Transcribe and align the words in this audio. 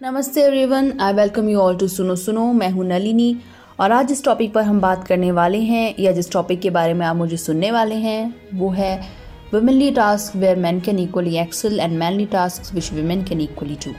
नमस्ते 0.00 0.40
everyone 0.40 0.92
I 1.00 1.12
welcome 1.12 1.48
you 1.48 1.58
all 1.60 1.76
to 1.76 1.86
सुनो 1.88 2.14
सुनो, 2.16 2.42
मैं 2.52 2.68
हूँ 2.70 2.84
नलिनी। 2.86 3.36
और 3.80 3.92
आज 3.92 4.08
जिस 4.08 4.22
टॉपिक 4.24 4.52
पर 4.54 4.62
हम 4.62 4.80
बात 4.80 5.06
करने 5.06 5.30
वाले 5.32 5.58
हैं, 5.60 5.94
या 5.98 6.12
जिस 6.12 6.30
टॉपिक 6.32 6.60
के 6.60 6.70
बारे 6.70 6.94
में 6.94 7.04
आप 7.06 7.16
मुझे 7.16 7.36
सुनने 7.36 7.70
वाले 7.70 7.94
हैं, 7.94 8.34
वो 8.54 8.70
है 8.70 9.00
womanly 9.54 9.90
task 9.90 10.36
where 10.36 10.56
man 10.56 10.80
can 10.80 10.98
equally 10.98 11.36
excel 11.36 11.80
and 11.80 11.98
manly 11.98 12.26
task 12.26 12.72
which 12.74 12.92
women 12.92 13.24
can 13.24 13.40
equally 13.40 13.76
to 13.84 13.92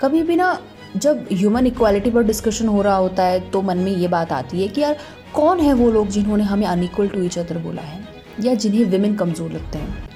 कभी 0.00 0.22
भी 0.22 0.36
ना, 0.36 0.58
जब 0.96 1.26
ह्यूमन 1.32 1.66
इक्वालिटी 1.66 2.10
पर 2.10 2.22
डिस्कशन 2.24 2.68
हो 2.68 2.82
रहा 2.82 2.96
होता 2.96 3.24
है 3.24 3.48
तो 3.50 3.62
मन 3.62 3.78
में 3.78 3.92
ये 3.92 4.08
बात 4.08 4.32
आती 4.32 4.62
है 4.62 4.68
कि 4.68 4.80
यार, 4.80 4.96
कौन 5.34 5.60
है 5.60 5.72
वो 5.74 5.90
लोग 5.90 6.08
जिन्होंने 6.10 6.44
हमें 6.44 6.66
अनइक्वल 6.66 7.08
टू 7.08 7.22
ईच 7.22 7.38
अदर 7.38 7.58
बोला 7.58 7.82
है, 7.82 8.04
या 8.40 8.54
जिन्हें 8.54 8.84
विमेन 8.86 9.16
कमज़ोर 9.16 9.52
लगते 9.52 9.78
हैं? 9.78 10.08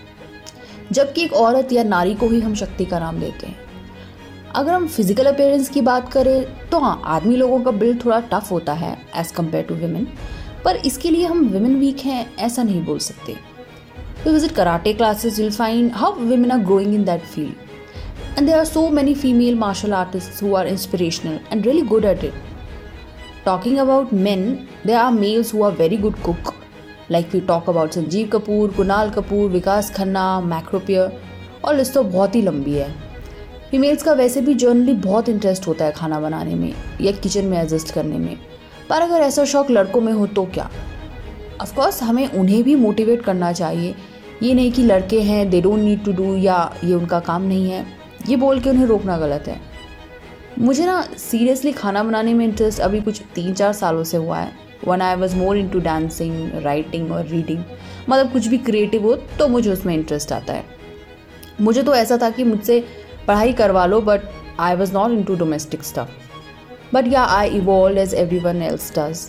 जबकि 0.92 1.24
एक 1.24 1.32
औरत 1.38 1.72
या 1.72 1.82
नारी 1.86 2.14
को 2.14 2.28
ही 2.28 2.40
हम 2.40 2.54
शक्ति 2.56 2.84
का 2.84 2.98
नाम 2.98 3.20
देते 3.20 3.46
हैं। 3.46 3.68
अगर 4.56 4.72
हम 4.72 4.86
फ़िज़िकल 4.88 5.26
अपेयरेंस 5.26 5.68
की 5.68 5.80
बात 5.80 6.10
करें 6.12 6.68
तो 6.70 6.78
हाँ 6.80 7.00
आदमी 7.06 7.36
लोगों 7.36 7.60
का 7.62 7.70
बिल्ड 7.70 8.04
थोड़ा 8.04 8.18
टफ 8.30 8.50
होता 8.50 8.72
है 8.72 8.96
एज़ 9.16 9.32
कंपेयर 9.34 9.64
टू 9.64 9.74
वेमेन 9.74 10.06
पर 10.64 10.76
इसके 10.76 11.10
लिए 11.10 11.26
हम 11.26 11.44
वेमेन 11.48 11.76
वीक 11.80 11.98
हैं, 11.98 12.36
ऐसा 12.36 12.62
नहीं 12.62 12.84
बोल 12.84 12.98
सकते। 12.98 13.32
You 14.26 14.32
visit 14.32 14.52
karate 14.52 14.92
classes 14.92 15.38
will 15.38 15.50
find 15.50 15.92
how 15.94 16.14
women 16.20 16.50
are 16.50 16.58
growing 16.60 16.94
in 16.94 17.04
that 17.04 17.20
field 17.24 18.38
and 18.38 18.46
there 18.46 18.58
are 18.58 18.64
so 18.64 18.88
many 18.90 19.14
female 19.14 19.54
martial 19.58 19.92
artist 19.94 20.42
who 20.42 20.54
are 20.54 20.68
inspirational 20.68 21.38
and 21.52 21.66
really 21.66 21.82
good 21.82 22.04
at 22.04 22.24
it 22.24 22.34
talking 23.44 23.78
about 23.78 24.12
men 24.12 24.42
they 24.86 24.92
are 24.94 25.12
males 25.12 25.52
who 25.54 25.62
are 25.64 25.72
very 25.72 25.96
good 25.96 26.18
cook 26.22 26.52
like 27.10 27.28
we 27.34 27.40
talk 27.42 27.68
about 27.70 27.92
Sanjeev 27.92 28.28
Kapoor 28.32 28.72
Kunal 28.72 29.10
Kapoor 29.10 29.48
Vikas 29.50 29.90
Khanna 29.94 30.40
मैक्रोपियर 30.46 31.20
और 31.64 31.76
list 31.76 31.94
तो 31.94 32.02
बहुत 32.02 32.34
ही 32.34 32.42
लंबी 32.42 32.74
है। 32.74 32.88
Females 33.70 34.02
का 34.02 34.12
वैसे 34.12 34.40
भी 34.40 34.54
generally 34.54 34.92
बहुत 34.92 35.28
interest 35.28 35.66
होता 35.66 35.84
है 35.84 35.92
खाना 35.92 36.20
बनाने 36.20 36.54
में 36.54 36.72
या 37.00 37.12
किचन 37.12 37.44
में 37.44 37.58
एडजस्ट 37.58 37.90
करने 37.90 38.18
में। 38.18 38.36
पर 38.88 39.02
अगर 39.02 39.20
ऐसा 39.20 39.44
शौक 39.44 39.70
लड़कों 39.70 40.00
में 40.00 40.12
हो 40.12 40.26
तो 40.26 40.44
क्या? 40.44 40.70
ऑफकोर्स 41.60 42.02
हमें 42.02 42.26
उन्हें 42.28 42.62
भी 42.62 42.74
मोटिवेट 42.74 43.22
करना 43.22 43.52
चाहिए। 43.52 43.94
ये 44.42 44.54
नहीं 44.54 44.72
कि 44.72 44.82
लड़के 44.82 45.20
हैं 45.20 45.48
they 45.50 45.60
don't 45.60 45.78
need 45.78 46.04
to 46.04 46.12
do 46.12 46.34
या 46.36 46.58
ये 46.84 46.94
उनका 46.94 47.20
काम 47.20 47.42
नहीं 47.42 47.70
है। 47.70 47.84
ये 48.28 48.36
बोल 48.36 48.60
के 48.60 48.70
उन्हें 48.70 48.86
रोकना 48.86 49.18
गलत 49.18 49.44
है। 49.48 49.60
मुझे 50.58 50.86
ना 50.86 51.00
सीरियसली 51.18 51.72
खाना 51.72 52.02
बनाने 52.02 52.34
में 52.34 52.44
इंटरेस्ट 52.44 52.80
अभी 52.80 53.00
कुछ 53.00 53.22
तीन 53.34 53.54
चार 53.54 53.72
सालों 53.72 54.04
से 54.04 54.16
हुआ 54.16 54.38
है। 54.38 54.52
When 54.86 55.02
I 55.02 55.16
was 55.16 55.36
more 55.36 55.56
into 55.68 55.80
dancing 55.80 56.50
writing 56.54 57.12
और 57.12 57.26
रीडिंग 57.26 57.62
मतलब 58.08 58.32
कुछ 58.32 58.46
भी 58.46 58.58
क्रिएटिव 58.58 59.02
हो 59.02 59.14
तो 59.38 59.48
मुझे 59.48 59.70
उसमें 59.72 59.94
इंटरेस्ट 59.94 60.32
आता 60.32 60.52
है। 60.52 60.64
मुझे 61.60 61.82
तो 61.82 61.94
ऐसा 61.94 62.18
था 62.22 62.30
कि 62.30 62.44
मुझसे 62.44 62.84
पढ़ाई 63.26 63.52
करवा 63.52 63.86
लो 63.86 64.00
but 64.00 64.20
I 64.60 64.74
was 64.76 64.92
not 64.92 65.10
into 65.24 65.36
domestic 65.36 65.82
stuff 65.84 66.94
but 66.94 67.12
yeah 67.12 67.24
I 67.24 67.48
evolve 67.58 67.98
as 67.98 68.14
everyone 68.38 68.62
else 68.62 68.92
does 68.98 69.28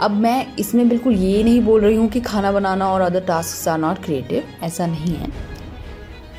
अब 0.00 0.10
मैं 0.10 0.54
इसमें 0.58 0.88
बिल्कुल 0.88 1.14
ये 1.14 1.42
नहीं 1.44 1.60
बोल 1.62 1.80
रही 1.80 1.96
हूँ 1.96 2.08
कि 2.08 2.20
खाना 2.20 2.52
बनाना 2.52 2.88
और 2.92 3.00
other 3.00 3.20
task 3.26 3.68
are 3.68 3.78
not 3.78 4.02
creative 4.04 4.64
ऐसा 4.64 4.86
नहीं 4.86 5.14
है। 5.14 5.28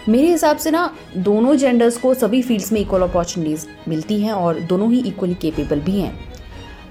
मेरे 0.09 0.27
हिसाब 0.27 0.57
से 0.57 0.71
ना, 0.71 0.89
दोनों 1.17 1.55
जेंडर्स 1.55 1.97
को 1.97 2.13
सभी 2.13 2.41
फील्ड्स 2.41 2.71
में 2.71 2.79
इक्वल 2.81 3.01
अपॉर्चुनिटीज़ 3.01 3.65
मिलती 3.87 4.19
हैं 4.21 4.33
और 4.33 4.59
दोनों 4.61 4.91
ही 4.91 4.99
इक्वली 5.07 5.33
केपेबल 5.33 5.79
भी 5.79 5.99
हैं। 5.99 6.13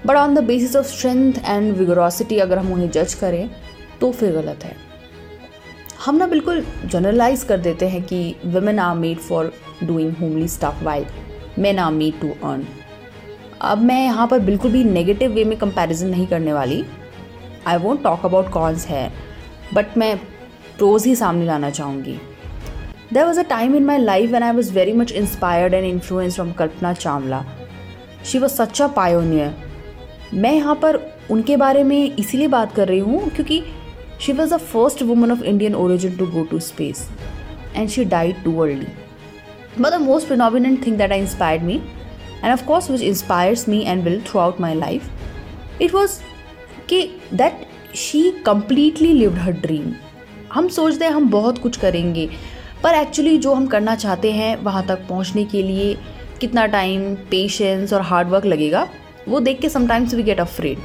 But 0.05 0.15
on 0.15 0.35
the 0.35 0.43
basis 0.43 0.75
of 0.75 0.87
strength 0.87 1.33
and 1.45 1.73
vigorosity 1.77 2.37
अगर 2.39 2.57
हम 2.57 2.71
उन्हें 2.73 2.89
जज 2.91 3.13
करें 3.13 3.49
तो 4.01 4.11
फिर 4.11 4.31
गलत 4.31 4.63
है। 4.63 4.75
हम 6.05 6.15
ना 6.15 6.27
बिल्कुल 6.27 6.65
जनरलाइज 6.85 7.43
कर 7.43 7.59
देते 7.59 7.87
हैं 7.87 8.01
कि 8.03 8.35
women 8.45 8.79
are 8.79 8.95
made 8.95 9.19
for 9.19 9.53
doing 9.83 10.13
homely 10.17 10.47
stuff 10.47 10.83
while 10.83 11.05
man 11.59 11.79
are 11.79 11.91
made 11.91 12.19
to 12.21 12.29
earn 12.47 12.65
अब 13.61 13.81
मैं 13.81 14.03
यहाँ 14.03 14.27
पर 14.27 14.39
बिल्कुल 14.39 14.71
भी 14.71 14.83
नेगेटिव 14.83 15.31
वे 15.31 15.43
में 15.43 15.57
कंपैरिजन 15.57 16.07
नहीं 16.07 16.27
करने 16.27 16.53
वाली। 16.53 16.83
I 17.67 17.77
want 17.77 18.03
talk 18.03 18.25
about 18.25 18.49
cons 18.51 18.87
है 18.87 19.11
बट 19.73 19.97
मैं 19.97 20.17
प्रोज 20.77 21.05
ही 21.05 21.15
सामने 21.15 21.45
लाना 21.45 21.69
चाहूँगी। 21.69 22.17
There 23.13 23.25
was 23.25 23.39
a 23.39 23.43
time 23.49 23.75
in 23.75 23.85
my 23.85 23.97
life 23.97 24.31
when 24.31 24.43
I 24.43 24.51
was 24.51 24.73
very 24.73 24.93
much 24.93 25.11
inspired 25.11 25.73
and 25.73 25.85
influence 25.85 26.35
from 26.35 26.51
Kalpana 26.51 26.93
Chawla 26.93 27.43
she 28.25 28.39
was 28.39 28.51
such 28.51 28.81
a 28.81 28.87
pioneer 28.87 29.53
मैं 30.33 30.53
यहाँ 30.53 30.75
पर 30.75 30.99
उनके 31.31 31.57
बारे 31.57 31.83
में 31.83 32.15
इसीलिए 32.15 32.47
बात 32.47 32.75
कर 32.75 32.87
रही 32.87 32.99
हूँ 32.99 33.29
क्योंकि 33.29 33.63
she 34.21 34.33
was 34.33 34.53
the 34.53 34.59
first 34.61 35.01
woman 35.03 35.31
of 35.31 35.43
Indian 35.43 35.75
origin 35.75 36.17
to 36.17 36.25
go 36.27 36.43
to 36.43 36.59
space 36.59 37.07
and 37.75 37.89
she 37.89 38.05
died 38.05 38.43
too 38.43 38.51
early. 38.65 39.04
But 39.77 39.89
the 39.89 39.99
most 39.99 40.27
predominant 40.27 40.83
thing 40.83 40.97
that 40.97 41.11
inspired 41.11 41.61
me, 41.61 41.83
and 42.41 42.53
of 42.53 42.65
course, 42.65 42.87
which 42.87 43.01
inspires 43.01 43.67
me 43.67 43.85
and 43.85 44.05
will 44.05 44.21
throughout 44.21 44.59
my 44.59 44.73
life, 44.73 45.09
it 45.79 45.91
was 45.91 46.21
that 47.33 47.65
she 47.93 48.41
completely 48.43 49.13
lived 49.13 49.37
her 49.37 49.53
dream. 49.65 49.93
हम 50.53 50.67
सोचते 50.69 51.05
हैं 51.05 51.11
हम 51.11 51.29
बहुत 51.29 51.57
कुछ 51.57 51.77
करेंगे 51.77 52.29
पर 52.83 52.95
actually 52.95 53.37
जो 53.37 53.53
हम 53.53 53.65
करना 53.67 53.95
चाहते 53.95 54.31
हैं 54.31 54.55
वहाँ 54.63 54.85
तक 54.87 55.05
पहुँचने 55.09 55.43
के 55.45 55.61
लिए 55.63 55.93
कितना 56.41 56.65
टाइम 56.75 57.15
पेशेंस 57.31 57.93
और 57.93 58.01
हार्ड 58.01 58.29
वर्क 58.29 58.45
लगेगा 58.45 58.87
वो 59.27 59.39
देख 59.39 59.59
के 59.61 59.69
समटाइम्स 59.69 60.13
वी 60.13 60.23
गेट 60.23 60.39
अफ्रेड 60.39 60.79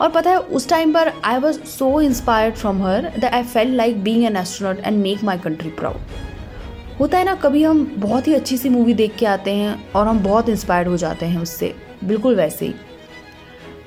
और 0.00 0.10
पता 0.10 0.30
है 0.30 0.38
उस 0.38 0.68
टाइम 0.68 0.92
पर 0.94 1.12
I 1.24 1.38
was 1.40 1.60
so 1.68 2.00
inspired 2.00 2.54
from 2.54 2.82
her 2.86 3.10
that 3.18 3.32
I 3.32 3.42
fell 3.44 3.76
like 3.76 4.02
being 4.04 4.24
an 4.24 4.36
astronaut 4.36 4.84
and 4.86 5.02
make 5.02 5.24
my 5.24 5.38
country 5.44 5.70
proud 5.70 6.37
होता 7.00 7.18
है 7.18 7.24
ना, 7.24 7.34
कभी 7.34 7.62
हम 7.62 7.84
बहुत 7.96 8.28
ही 8.28 8.32
अच्छी 8.34 8.56
सी 8.58 8.68
मूवी 8.68 8.94
देख 8.94 9.14
के 9.16 9.26
आते 9.26 9.50
हैं 9.54 9.92
और 9.92 10.06
हम 10.06 10.18
बहुत 10.22 10.48
इंस्पायर्ड 10.48 10.88
हो 10.88 10.96
जाते 10.96 11.26
हैं 11.26 11.40
उससे। 11.42 11.74
बिल्कुल 12.04 12.34
वैसे 12.36 12.66
ही। 12.66 12.74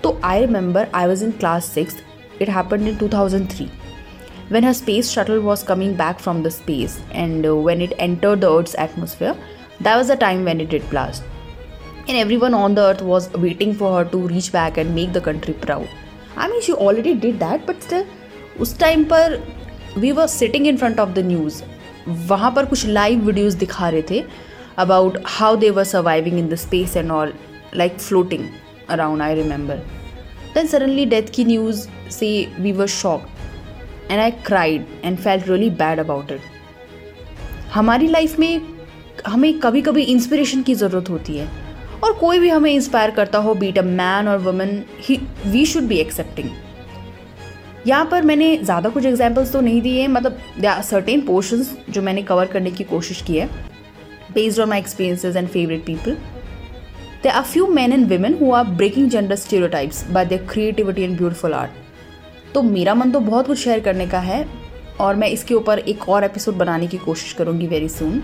तो 0.04 0.20
I 0.26 0.40
remember 0.42 0.88
I 0.96 1.08
was 1.08 1.24
in 1.26 1.32
class 1.32 1.66
six 1.72 1.98
it 2.42 2.50
happen 2.50 2.88
in 2.88 2.96
two 2.98 3.08
thousand 3.10 3.50
three 3.52 3.68
when 4.52 4.64
her 4.64 4.74
space 4.74 5.10
shuttle 5.12 5.38
was 5.40 5.66
coming 5.66 5.96
back 5.98 6.20
from 6.20 6.42
the 6.44 6.50
space 6.50 6.98
and 7.14 7.46
when 7.66 7.82
it 7.82 7.94
enter 7.94 8.36
the 8.36 8.46
earth 8.48 8.76
atmosphere 8.80 9.34
that 9.82 9.96
was 9.96 10.12
the 10.12 10.18
time 10.20 10.46
when 10.46 10.62
it 10.62 10.74
it 10.74 10.90
blast 10.90 12.10
and 12.10 12.18
everyone 12.38 12.54
on 12.54 12.76
the 12.76 12.80
earth 12.80 13.02
was 13.04 13.28
waiting 13.38 13.76
for 13.76 13.98
her 13.98 14.08
to 14.10 14.26
reach 14.28 14.50
back 14.54 14.78
and 14.78 14.90
make 14.96 15.12
the 15.14 15.24
country 15.26 15.54
proud 15.66 15.88
I 16.38 16.52
mean 16.52 16.62
she 16.62 16.74
already 16.88 17.14
did 17.16 17.36
that 17.40 17.68
but 17.68 17.82
still 17.84 18.06
उस 18.62 18.78
time 18.80 19.04
पर 19.04 19.40
we 19.98 20.12
was 20.12 20.32
sitting 20.32 20.68
in 20.68 20.78
front 20.78 21.00
of 21.00 21.10
the 21.10 21.26
news 21.26 21.64
वहाँ 22.08 22.52
पर 22.52 22.66
कुछ 22.66 22.86
live 22.88 23.26
videos 23.26 23.58
दिखा 23.58 23.90
रहे 23.90 24.02
थे 24.10 24.24
about 24.78 25.18
how 25.28 25.56
they 25.56 25.70
were 25.70 25.84
surviving 25.84 26.38
in 26.40 26.48
the 26.50 26.56
space 26.58 26.96
and 26.98 27.12
all 27.12 27.34
like 27.76 28.00
floating 28.00 28.48
around 28.90 29.22
I 29.22 29.36
remember 29.36 29.76
then 30.56 30.68
suddenly 30.68 31.06
death 31.06 31.30
की 31.36 31.46
news 31.46 31.88
से 32.12 32.30
we 32.60 32.72
were 32.72 32.88
shock 32.92 33.28
and 34.12 34.20
I 34.20 34.32
cried 34.46 34.86
and 35.04 35.18
felt 35.18 35.48
really 35.50 35.70
bad 35.78 36.00
about 36.00 36.32
it 36.32 36.42
हमारी 37.74 38.08
life 38.08 38.40
में 38.40 38.62
हमें 39.28 39.54
कभी 39.60 39.82
कभी 39.82 40.04
inspiration 40.04 40.62
की 40.64 40.76
ज़रूरत 40.76 41.10
होती 41.10 41.38
है 41.38 41.48
और 42.04 42.14
कोई 42.14 42.40
भी 42.40 42.50
हमें 42.50 42.72
इंस्पायर 42.72 43.12
करता 43.12 43.38
हो 43.38 43.54
बीट 43.56 43.78
अ 43.78 43.82
मैन 43.84 44.28
और 44.28 44.38
वुमेन 44.40 44.84
ही 45.00 45.20
वी 45.46 45.66
शुड 45.66 45.84
बी 45.84 45.98
एक्सेप्टिंग 45.98 46.50
यहाँ 47.88 48.06
पर 48.06 48.22
मैंने 48.22 48.56
ज़्यादा 48.58 48.90
कुछ 48.90 49.06
एग्जाम्पल्स 49.06 49.52
तो 49.54 49.62
नहीं 49.62 49.82
दिए 49.82 50.08
मतलब 50.08 50.38
दे 50.60 50.82
सर्टेन 50.84 51.22
पोर्शंस 51.26 51.76
जो 51.90 52.02
मैंने 52.02 52.22
कवर 52.24 52.46
करने 52.48 52.72
की 52.72 52.84
कोशिश 52.84 53.22
की 53.22 53.38
है 53.38 53.50
based 54.34 54.60
on 54.62 54.70
my 54.70 54.80
experiences 54.80 55.36
and 55.36 55.48
favourite 55.48 55.86
people 55.86 56.18
they 57.24 57.30
are 57.30 57.44
few 57.44 57.68
man 57.68 57.94
and 57.94 58.08
women 58.08 58.38
who 58.42 58.52
are 58.54 58.66
breaking 58.76 59.10
gender 59.10 59.36
stereotypes 59.36 60.04
by 60.12 60.26
their 60.26 60.46
creativity 60.52 61.04
and 61.04 61.18
beautiful 61.18 61.54
art 61.54 62.54
तो 62.54 62.62
मेरा 62.62 62.94
मन 62.96 63.12
तो 63.12 63.20
बहुत 63.20 63.48
कुछ 63.48 63.58
शेयर 63.58 63.80
करने 63.80 64.08
का 64.08 64.20
है 64.20 64.46
और 65.00 65.16
मैं 65.16 65.28
इसके 65.30 65.54
ऊपर 65.54 65.80
एक 65.80 66.10
और 66.10 66.24
एपिसोड 66.24 66.56
बनाने 66.56 66.88
की 66.88 66.98
कोशिश 66.98 67.34
करूँगी 67.34 67.68
very 67.68 67.90
soon 67.90 68.24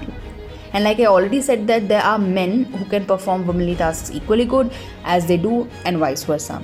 and 0.75 0.83
like 0.83 0.97
I 0.97 1.05
already 1.05 1.41
said 1.41 1.59
that 1.59 1.83
there 1.83 2.01
are 2.01 2.17
man 2.19 2.65
who 2.73 2.85
can 2.91 3.05
perform 3.05 3.45
womanly 3.45 3.77
task 3.79 4.15
equally 4.15 4.45
good 4.45 4.69
as 5.07 5.23
they 5.23 5.37
do 5.37 5.65
and 5.85 6.05
vice 6.05 6.29
versa. 6.29 6.61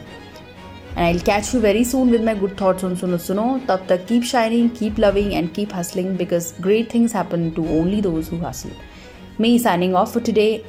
And 0.95 1.06
I'll 1.07 1.24
catch 1.24 1.54
you 1.54 1.60
very 1.60 1.84
soon 1.84 2.12
with 2.12 2.24
my 2.24 2.36
good 2.36 2.56
thoughts 2.56 2.84
on 2.84 2.95
Suno 2.95 3.18
Suno. 3.18 3.66
Tab 3.66 3.88
tak 3.88 4.07
keep 4.07 4.24
shining, 4.24 4.69
keep 4.69 4.98
loving 4.98 5.34
and 5.34 5.54
keep 5.54 5.72
hustling 5.72 6.16
because 6.16 6.54
great 6.62 6.92
things 6.92 7.12
happen 7.12 7.54
to 7.56 7.68
only 7.68 8.01
those 8.01 8.28
who 8.28 8.40
hustle. 8.40 8.72
Me 9.40 9.57
signing 9.57 9.95
off 9.95 10.13
for 10.13 10.22
today. 10.22 10.63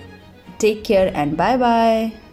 Take 0.59 0.85
care 0.85 1.11
and 1.15 1.37
bye 1.37 1.57
bye. 1.57 2.24